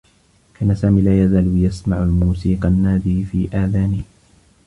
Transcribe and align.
كان 0.59 0.75
سامي 0.75 1.01
لا 1.01 1.23
يزال 1.23 1.65
يسمع 1.65 2.03
موسيقى 2.03 2.67
النّادي 2.67 3.25
في 3.25 3.47
آذانه. 3.53 4.01